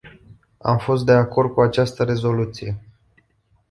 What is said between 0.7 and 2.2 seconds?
fost de acord cu această